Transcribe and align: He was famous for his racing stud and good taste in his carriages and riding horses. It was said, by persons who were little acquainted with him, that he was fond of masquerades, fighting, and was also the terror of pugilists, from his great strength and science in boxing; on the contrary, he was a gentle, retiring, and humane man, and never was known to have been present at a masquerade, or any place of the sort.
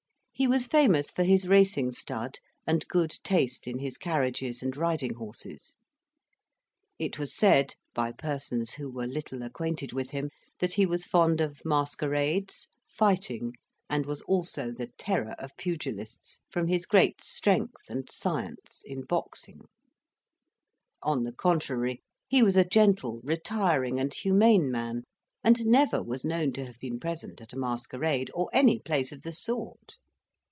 He 0.33 0.47
was 0.47 0.65
famous 0.65 1.11
for 1.11 1.21
his 1.21 1.47
racing 1.47 1.91
stud 1.91 2.39
and 2.65 2.87
good 2.87 3.11
taste 3.23 3.67
in 3.67 3.77
his 3.77 3.95
carriages 3.99 4.63
and 4.63 4.75
riding 4.75 5.13
horses. 5.13 5.77
It 6.97 7.19
was 7.19 7.31
said, 7.31 7.75
by 7.93 8.11
persons 8.13 8.73
who 8.73 8.89
were 8.89 9.05
little 9.05 9.43
acquainted 9.43 9.93
with 9.93 10.09
him, 10.09 10.31
that 10.57 10.73
he 10.73 10.87
was 10.87 11.05
fond 11.05 11.41
of 11.41 11.61
masquerades, 11.63 12.69
fighting, 12.87 13.53
and 13.87 14.07
was 14.07 14.23
also 14.23 14.71
the 14.71 14.87
terror 14.97 15.35
of 15.37 15.55
pugilists, 15.57 16.39
from 16.49 16.65
his 16.69 16.87
great 16.87 17.23
strength 17.23 17.87
and 17.87 18.09
science 18.09 18.81
in 18.83 19.03
boxing; 19.03 19.67
on 21.03 21.23
the 21.23 21.33
contrary, 21.33 22.01
he 22.27 22.41
was 22.41 22.57
a 22.57 22.65
gentle, 22.65 23.21
retiring, 23.23 23.99
and 23.99 24.11
humane 24.15 24.71
man, 24.71 25.03
and 25.43 25.67
never 25.67 26.01
was 26.01 26.25
known 26.25 26.51
to 26.53 26.65
have 26.65 26.79
been 26.79 26.99
present 26.99 27.41
at 27.41 27.53
a 27.53 27.59
masquerade, 27.59 28.31
or 28.33 28.49
any 28.51 28.79
place 28.79 29.11
of 29.11 29.21
the 29.21 29.33
sort. 29.33 29.97